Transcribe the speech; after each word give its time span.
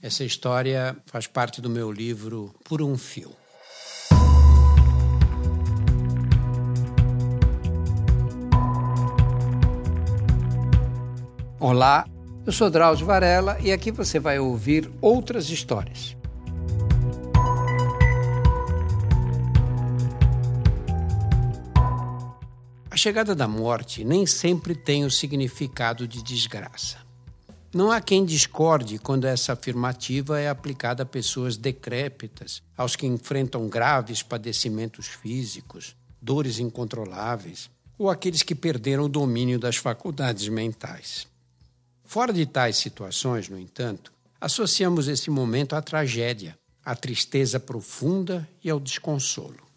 Essa 0.00 0.22
história 0.22 0.96
faz 1.06 1.26
parte 1.26 1.60
do 1.60 1.68
meu 1.68 1.90
livro 1.90 2.54
Por 2.64 2.80
um 2.80 2.96
Fio. 2.96 3.32
Olá, 11.58 12.06
eu 12.46 12.52
sou 12.52 12.70
Drauzio 12.70 13.04
Varela 13.04 13.58
e 13.60 13.72
aqui 13.72 13.90
você 13.90 14.20
vai 14.20 14.38
ouvir 14.38 14.88
outras 15.00 15.50
histórias. 15.50 16.16
A 22.88 22.96
chegada 22.96 23.34
da 23.34 23.48
morte 23.48 24.04
nem 24.04 24.24
sempre 24.26 24.76
tem 24.76 25.04
o 25.04 25.10
significado 25.10 26.06
de 26.06 26.22
desgraça. 26.22 27.07
Não 27.72 27.90
há 27.90 28.00
quem 28.00 28.24
discorde 28.24 28.98
quando 28.98 29.26
essa 29.26 29.52
afirmativa 29.52 30.40
é 30.40 30.48
aplicada 30.48 31.02
a 31.02 31.06
pessoas 31.06 31.56
decrépitas, 31.56 32.62
aos 32.74 32.96
que 32.96 33.06
enfrentam 33.06 33.68
graves 33.68 34.22
padecimentos 34.22 35.06
físicos, 35.06 35.94
dores 36.20 36.58
incontroláveis, 36.58 37.70
ou 37.98 38.08
aqueles 38.08 38.42
que 38.42 38.54
perderam 38.54 39.04
o 39.04 39.08
domínio 39.08 39.58
das 39.58 39.76
faculdades 39.76 40.48
mentais. 40.48 41.26
Fora 42.04 42.32
de 42.32 42.46
tais 42.46 42.78
situações, 42.78 43.50
no 43.50 43.58
entanto, 43.58 44.12
associamos 44.40 45.06
esse 45.06 45.28
momento 45.30 45.76
à 45.76 45.82
tragédia, 45.82 46.58
à 46.82 46.94
tristeza 46.94 47.60
profunda 47.60 48.48
e 48.64 48.70
ao 48.70 48.80
desconsolo. 48.80 49.68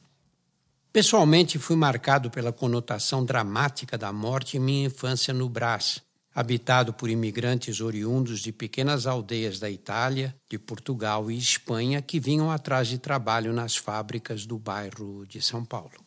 Pessoalmente, 0.94 1.60
fui 1.60 1.76
marcado 1.76 2.30
pela 2.30 2.54
conotação 2.54 3.26
dramática 3.26 3.98
da 3.98 4.14
morte 4.14 4.56
em 4.56 4.62
minha 4.62 4.86
infância 4.86 5.34
no 5.34 5.50
Brás, 5.50 6.02
habitado 6.34 6.94
por 6.94 7.10
imigrantes 7.10 7.82
oriundos 7.82 8.40
de 8.40 8.52
pequenas 8.52 9.06
aldeias 9.06 9.60
da 9.60 9.70
Itália, 9.70 10.36
de 10.50 10.58
Portugal 10.58 11.30
e 11.30 11.38
Espanha 11.38 12.02
que 12.02 12.20
vinham 12.20 12.50
atrás 12.50 12.88
de 12.88 12.98
trabalho 12.98 13.52
nas 13.52 13.76
fábricas 13.76 14.46
do 14.46 14.58
bairro 14.58 15.26
de 15.28 15.42
São 15.42 15.66
Paulo. 15.66 16.04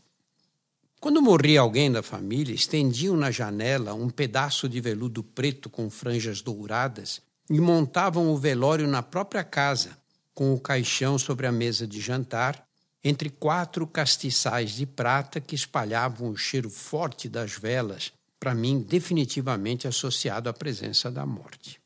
Quando 0.98 1.20
morria 1.20 1.60
alguém 1.60 1.92
da 1.92 2.02
família, 2.02 2.54
estendiam 2.54 3.14
na 3.14 3.30
janela 3.30 3.92
um 3.92 4.08
pedaço 4.08 4.66
de 4.66 4.80
veludo 4.80 5.22
preto 5.22 5.68
com 5.68 5.90
franjas 5.90 6.40
douradas 6.40 7.20
e 7.50 7.60
montavam 7.60 8.30
o 8.30 8.38
velório 8.38 8.88
na 8.88 9.02
própria 9.02 9.44
casa, 9.44 9.98
com 10.32 10.54
o 10.54 10.58
caixão 10.58 11.18
sobre 11.18 11.46
a 11.46 11.52
mesa 11.52 11.86
de 11.86 12.00
jantar, 12.00 12.66
entre 13.04 13.28
quatro 13.28 13.86
castiçais 13.86 14.70
de 14.70 14.86
prata 14.86 15.42
que 15.42 15.54
espalhavam 15.54 16.30
o 16.30 16.36
cheiro 16.38 16.70
forte 16.70 17.28
das 17.28 17.52
velas 17.52 18.10
para 18.44 18.54
mim, 18.54 18.80
definitivamente 18.86 19.88
associado 19.88 20.50
à 20.50 20.52
presença 20.52 21.10
da 21.10 21.24
morte. 21.24 21.80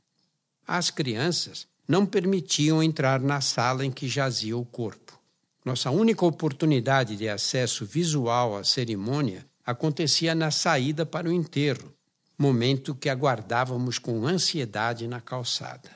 As 0.67 0.91
crianças 0.91 1.69
não 1.87 2.05
permitiam 2.05 2.83
entrar 2.83 3.20
na 3.20 3.41
sala 3.41 3.87
em 3.87 3.92
que 3.92 4.09
jazia 4.09 4.56
o 4.56 4.64
corpo. 4.64 5.17
Nossa 5.64 5.92
única 5.92 6.27
oportunidade 6.27 7.14
de 7.14 7.29
acesso 7.29 7.86
visual 7.86 8.56
à 8.56 8.64
cerimônia 8.64 9.47
acontecia 9.64 10.34
na 10.34 10.51
saída 10.51 11.06
para 11.06 11.29
o 11.29 11.33
enterro, 11.33 11.95
momento 12.36 12.92
que 12.92 13.09
aguardávamos 13.09 14.01
com 14.01 14.27
ansiedade 14.27 15.06
na 15.06 15.20
calçada. 15.20 15.92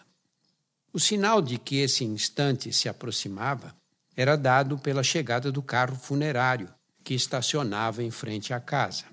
O 0.93 1.01
sinal 1.01 1.43
de 1.43 1.59
que 1.59 1.79
esse 1.79 2.05
instante 2.05 2.73
se 2.73 2.89
aproximava 2.89 3.75
era 4.17 4.37
dado 4.37 4.79
pela 4.79 5.03
chegada 5.03 5.51
do 5.51 5.61
carro 5.61 5.97
funerário, 5.97 6.69
que 7.03 7.15
estacionava 7.15 8.01
em 8.01 8.13
frente 8.13 8.55
à 8.55 8.61
casa. 8.61 9.12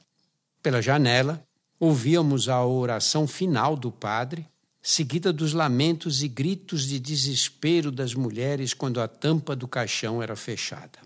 Pela 0.62 0.82
janela, 0.82 1.42
ouvíamos 1.80 2.50
a 2.50 2.66
oração 2.66 3.26
final 3.26 3.78
do 3.78 3.92
padre, 3.92 4.46
seguida 4.82 5.32
dos 5.32 5.54
lamentos 5.54 6.22
e 6.22 6.28
gritos 6.28 6.84
de 6.86 7.00
desespero 7.00 7.92
das 7.92 8.14
mulheres 8.14 8.74
quando 8.74 9.00
a 9.00 9.08
tampa 9.08 9.56
do 9.56 9.68
caixão 9.68 10.22
era 10.22 10.36
fechada. 10.36 11.00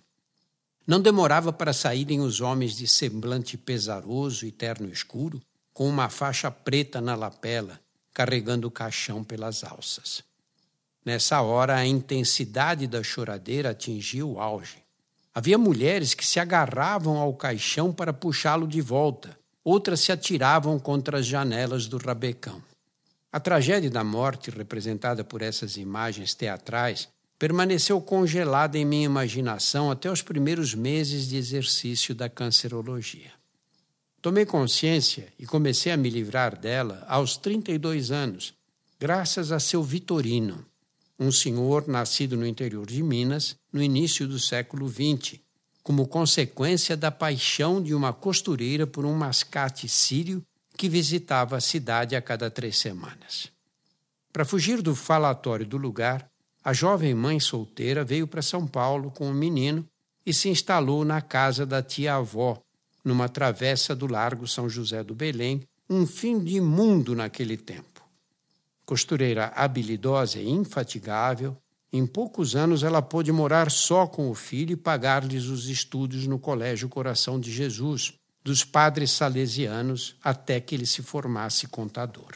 Não 0.88 1.00
demorava 1.00 1.54
para 1.54 1.72
saírem 1.72 2.20
os 2.20 2.42
homens 2.42 2.76
de 2.76 2.88
semblante 2.88 3.56
pesaroso 3.56 4.46
e 4.46 4.52
terno 4.52 4.90
escuro, 4.92 5.42
com 5.72 5.88
uma 5.88 6.10
faixa 6.10 6.50
preta 6.50 7.00
na 7.00 7.16
lapela, 7.16 7.80
carregando 8.14 8.68
o 8.68 8.72
caixão 8.72 9.24
pelas 9.24 9.64
alças. 9.64 10.24
Nessa 11.06 11.42
hora, 11.42 11.76
a 11.76 11.86
intensidade 11.86 12.88
da 12.88 13.04
choradeira 13.04 13.70
atingiu 13.70 14.32
o 14.32 14.40
auge. 14.40 14.84
Havia 15.34 15.58
mulheres 15.58 16.14
que 16.14 16.26
se 16.26 16.40
agarravam 16.40 17.18
ao 17.18 17.34
caixão 17.34 17.92
para 17.92 18.14
puxá-lo 18.14 18.68
de 18.68 18.82
volta, 18.82 19.38
outras 19.64 20.02
se 20.02 20.12
atiravam 20.12 20.78
contra 20.78 21.20
as 21.20 21.26
janelas 21.26 21.88
do 21.88 21.98
rabecão. 21.98 22.62
A 23.32 23.40
tragédia 23.40 23.90
da 23.90 24.04
morte, 24.04 24.52
representada 24.52 25.24
por 25.24 25.42
essas 25.42 25.78
imagens 25.78 26.34
teatrais, 26.34 27.08
permaneceu 27.40 28.00
congelada 28.00 28.78
em 28.78 28.86
minha 28.86 29.06
imaginação 29.06 29.90
até 29.90 30.10
os 30.10 30.22
primeiros 30.22 30.76
meses 30.76 31.28
de 31.28 31.38
exercício 31.38 32.14
da 32.14 32.30
cancerologia. 32.30 33.32
Tomei 34.22 34.46
consciência 34.46 35.28
e 35.38 35.46
comecei 35.46 35.92
a 35.92 35.98
me 35.98 36.10
livrar 36.10 36.58
dela 36.58 37.04
aos 37.10 37.36
32 37.36 38.12
anos, 38.12 38.54
graças 39.00 39.52
a 39.52 39.60
seu 39.60 39.84
Vitorino, 39.84 40.66
um 41.20 41.32
senhor 41.32 41.88
nascido 41.88 42.38
no 42.38 42.48
interior 42.48 42.86
de 42.86 43.04
Minas 43.04 43.56
no 43.72 43.82
início 43.82 44.28
do 44.28 44.40
século 44.40 44.88
XX, 44.88 45.40
como 45.84 46.08
consequência 46.08 46.96
da 46.96 47.12
paixão 47.12 47.84
de 47.84 47.94
uma 47.94 48.14
costureira 48.14 48.88
por 48.88 49.06
um 49.06 49.14
mascate 49.14 49.90
sírio 49.90 50.42
que 50.78 50.88
visitava 50.88 51.58
a 51.58 51.62
cidade 51.62 52.16
a 52.16 52.22
cada 52.22 52.50
três 52.50 52.78
semanas. 52.78 53.52
Para 54.32 54.46
fugir 54.46 54.82
do 54.82 54.96
falatório 54.96 55.66
do 55.66 55.78
lugar, 55.78 56.28
a 56.64 56.72
jovem 56.72 57.14
mãe 57.14 57.40
solteira 57.40 58.04
veio 58.04 58.26
para 58.26 58.42
São 58.42 58.66
Paulo 58.66 59.12
com 59.12 59.30
o 59.30 59.34
menino 59.34 59.86
e 60.26 60.34
se 60.34 60.48
instalou 60.48 61.04
na 61.04 61.22
casa 61.22 61.66
da 61.66 61.84
tia-avó, 61.84 62.60
numa 63.04 63.28
travessa 63.28 63.94
do 63.94 64.08
Largo 64.08 64.48
São 64.48 64.70
José 64.70 65.04
do 65.04 65.14
Belém, 65.14 65.68
um 65.90 66.08
fim 66.08 66.40
de 66.40 66.62
mundo 66.62 67.14
naquele 67.14 67.58
tempo. 67.58 68.02
Costureira 68.86 69.48
habilidosa 69.56 70.40
e 70.40 70.50
infatigável, 70.50 71.58
em 71.96 72.08
poucos 72.08 72.56
anos, 72.56 72.82
ela 72.82 73.04
pôde 73.04 73.32
morar 73.32 73.70
só 73.70 74.08
com 74.08 74.32
o 74.32 74.34
filho 74.34 74.74
e 74.74 74.76
pagar-lhes 74.76 75.46
os 75.46 75.68
estudos 75.68 76.26
no 76.26 76.40
Colégio 76.40 76.90
Coração 76.90 77.40
de 77.40 77.52
Jesus, 77.52 78.14
dos 78.44 78.64
padres 78.64 79.12
salesianos, 79.12 80.16
até 80.24 80.60
que 80.60 80.74
ele 80.74 80.88
se 80.88 81.04
formasse 81.04 81.68
contador. 81.68 82.34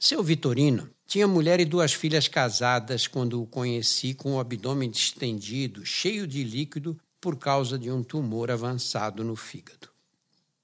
Seu 0.00 0.20
Vitorino 0.20 0.90
tinha 1.06 1.28
mulher 1.28 1.60
e 1.60 1.64
duas 1.64 1.92
filhas 1.92 2.26
casadas 2.26 3.06
quando 3.06 3.40
o 3.40 3.46
conheci 3.46 4.12
com 4.12 4.34
o 4.34 4.40
abdômen 4.40 4.90
distendido, 4.90 5.86
cheio 5.86 6.26
de 6.26 6.42
líquido, 6.42 6.98
por 7.20 7.36
causa 7.36 7.78
de 7.78 7.88
um 7.88 8.02
tumor 8.02 8.50
avançado 8.50 9.22
no 9.22 9.36
fígado. 9.36 9.88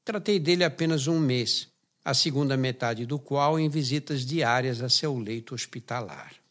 Tratei 0.05 0.41
dele 0.41 0.65
apenas 0.65 1.07
um 1.07 1.21
mês, 1.21 1.69
a 2.05 2.12
segunda 2.12 2.57
metade 2.57 3.07
do 3.07 3.17
qual 3.17 3.61
em 3.61 3.69
visitas 3.69 4.27
diárias 4.27 4.83
a 4.83 4.89
seu 4.89 5.17
leito 5.17 5.55
hospitalar. 5.55 6.42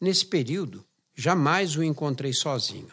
Nesse 0.00 0.24
período, 0.24 0.84
jamais 1.14 1.76
o 1.76 1.82
encontrei 1.82 2.32
sozinho. 2.32 2.88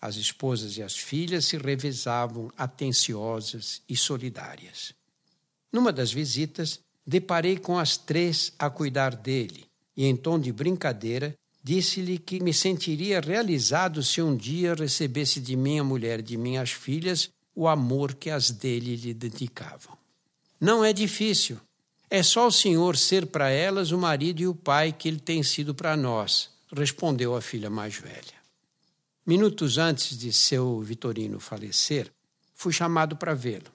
As 0.00 0.16
esposas 0.16 0.76
e 0.76 0.82
as 0.82 0.96
filhas 0.96 1.46
se 1.46 1.56
revezavam 1.56 2.50
atenciosas 2.56 3.80
e 3.88 3.96
solidárias. 3.96 4.92
Numa 5.72 5.92
das 5.92 6.12
visitas, 6.12 6.80
deparei 7.06 7.56
com 7.56 7.78
as 7.78 7.96
três 7.96 8.52
a 8.58 8.68
cuidar 8.68 9.16
dele 9.16 9.64
e, 9.96 10.04
em 10.04 10.16
tom 10.16 10.38
de 10.38 10.52
brincadeira, 10.52 11.34
disse-lhe 11.62 12.18
que 12.18 12.42
me 12.42 12.52
sentiria 12.52 13.20
realizado 13.20 14.02
se 14.02 14.20
um 14.20 14.36
dia 14.36 14.74
recebesse 14.74 15.40
de 15.40 15.56
minha 15.56 15.84
mulher 15.84 16.20
e 16.20 16.22
de 16.22 16.36
minhas 16.36 16.70
filhas 16.70 17.30
o 17.54 17.68
amor 17.68 18.14
que 18.14 18.28
as 18.30 18.50
dele 18.50 18.96
lhe 18.96 19.14
dedicavam. 19.14 19.96
Não 20.60 20.84
é 20.84 20.92
difícil, 20.92 21.58
é 22.14 22.22
só 22.22 22.48
o 22.48 22.52
Senhor 22.52 22.94
ser 22.94 23.24
para 23.24 23.48
elas 23.48 23.90
o 23.90 23.96
marido 23.96 24.42
e 24.42 24.46
o 24.46 24.54
pai 24.54 24.92
que 24.92 25.08
ele 25.08 25.18
tem 25.18 25.42
sido 25.42 25.74
para 25.74 25.96
nós, 25.96 26.50
respondeu 26.70 27.34
a 27.34 27.40
filha 27.40 27.70
mais 27.70 27.94
velha. 27.96 28.34
Minutos 29.24 29.78
antes 29.78 30.18
de 30.18 30.30
seu 30.30 30.78
Vitorino 30.82 31.40
falecer, 31.40 32.12
fui 32.54 32.70
chamado 32.70 33.16
para 33.16 33.32
vê-lo. 33.32 33.72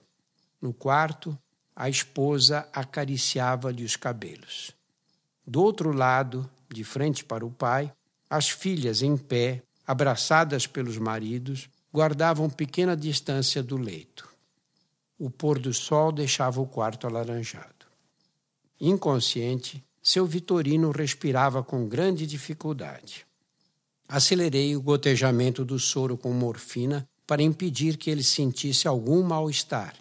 No 0.62 0.72
quarto, 0.72 1.36
a 1.76 1.90
esposa 1.90 2.70
acariciava-lhe 2.72 3.84
os 3.84 3.96
cabelos. 3.96 4.72
Do 5.44 5.64
outro 5.64 5.92
lado, 5.92 6.48
de 6.72 6.84
frente 6.84 7.26
para 7.26 7.44
o 7.44 7.50
pai, 7.50 7.92
as 8.30 8.48
filhas 8.48 9.02
em 9.02 9.18
pé, 9.18 9.64
abraçadas 9.88 10.68
pelos 10.68 11.00
maridos, 11.00 11.68
guardavam 11.92 12.52
pequena 12.52 12.96
distância 12.96 13.64
do 13.64 13.78
leito. 13.78 14.30
O 15.18 15.28
pôr 15.28 15.58
do 15.58 15.74
sol 15.74 16.12
deixava 16.12 16.62
o 16.62 16.68
quarto 16.68 17.08
alaranjado. 17.08 17.77
Inconsciente, 18.80 19.84
seu 20.02 20.26
Vitorino 20.26 20.92
respirava 20.92 21.64
com 21.64 21.88
grande 21.88 22.28
dificuldade. 22.28 23.26
Acelerei 24.08 24.76
o 24.76 24.82
gotejamento 24.82 25.66
do 25.66 25.80
soro 25.80 26.18
com 26.18 26.32
morfina 26.32 27.08
para 27.26 27.44
impedir 27.44 27.98
que 27.98 28.10
ele 28.10 28.24
sentisse 28.24 28.88
algum 28.88 29.24
mal-estar 29.24 29.96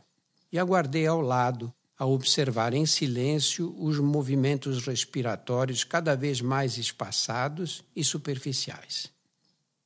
e 0.52 0.58
aguardei 0.58 1.06
ao 1.06 1.20
lado, 1.20 1.73
a 1.99 2.05
observar 2.05 2.75
em 2.75 2.84
silêncio 2.84 3.75
os 3.78 3.99
movimentos 3.99 4.87
respiratórios 4.87 5.82
cada 5.82 6.14
vez 6.14 6.43
mais 6.43 6.76
espaçados 6.76 7.82
e 7.96 8.05
superficiais. 8.05 9.11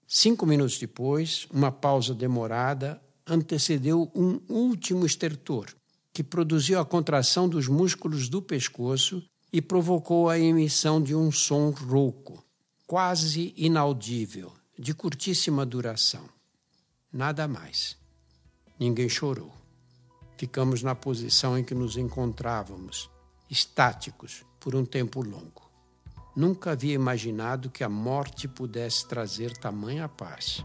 Cinco 0.06 0.44
minutos 0.44 0.76
depois, 0.76 1.46
uma 1.52 1.70
pausa 1.70 2.12
demorada 2.12 3.00
antecedeu 3.24 4.10
um 4.12 4.40
último 4.48 5.06
estertor, 5.06 5.68
que 6.12 6.22
produziu 6.22 6.80
a 6.80 6.84
contração 6.84 7.48
dos 7.48 7.68
músculos 7.68 8.28
do 8.28 8.42
pescoço 8.42 9.22
e 9.52 9.60
provocou 9.60 10.28
a 10.28 10.38
emissão 10.38 11.02
de 11.02 11.14
um 11.14 11.30
som 11.30 11.70
rouco, 11.70 12.44
quase 12.86 13.52
inaudível, 13.56 14.52
de 14.78 14.94
curtíssima 14.94 15.66
duração. 15.66 16.28
Nada 17.12 17.46
mais. 17.46 17.96
Ninguém 18.78 19.08
chorou. 19.08 19.52
Ficamos 20.36 20.82
na 20.82 20.94
posição 20.94 21.58
em 21.58 21.64
que 21.64 21.74
nos 21.74 21.96
encontrávamos, 21.96 23.10
estáticos, 23.50 24.44
por 24.58 24.74
um 24.74 24.84
tempo 24.84 25.22
longo. 25.22 25.70
Nunca 26.34 26.72
havia 26.72 26.94
imaginado 26.94 27.70
que 27.70 27.82
a 27.82 27.88
morte 27.88 28.46
pudesse 28.46 29.06
trazer 29.06 29.56
tamanha 29.56 30.08
paz. 30.08 30.64